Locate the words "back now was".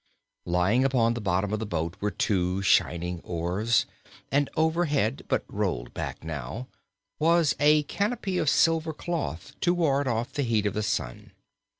5.93-7.55